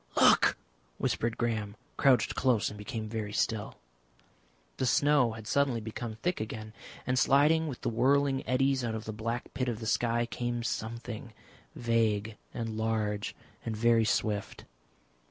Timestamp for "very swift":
13.77-14.65